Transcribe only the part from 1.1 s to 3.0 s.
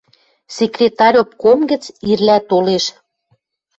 обком гӹц ирлӓ толеш.